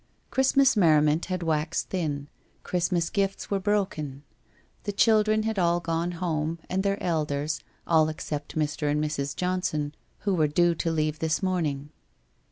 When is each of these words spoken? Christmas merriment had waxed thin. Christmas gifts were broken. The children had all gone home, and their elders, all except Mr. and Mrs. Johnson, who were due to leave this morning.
Christmas 0.31 0.75
merriment 0.75 1.25
had 1.25 1.43
waxed 1.43 1.89
thin. 1.89 2.27
Christmas 2.63 3.11
gifts 3.11 3.51
were 3.51 3.59
broken. 3.59 4.23
The 4.85 4.91
children 4.91 5.43
had 5.43 5.59
all 5.59 5.79
gone 5.79 6.13
home, 6.13 6.57
and 6.71 6.81
their 6.81 6.97
elders, 7.03 7.59
all 7.85 8.09
except 8.09 8.55
Mr. 8.57 8.89
and 8.89 8.99
Mrs. 8.99 9.35
Johnson, 9.35 9.93
who 10.21 10.33
were 10.33 10.47
due 10.47 10.73
to 10.73 10.89
leave 10.89 11.19
this 11.19 11.43
morning. 11.43 11.89